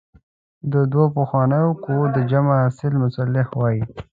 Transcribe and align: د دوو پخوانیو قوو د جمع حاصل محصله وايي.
د 0.71 0.73
دوو 0.91 1.05
پخوانیو 1.17 1.77
قوو 1.83 2.05
د 2.15 2.17
جمع 2.31 2.53
حاصل 2.63 2.93
محصله 3.01 3.41
وايي. 3.59 3.81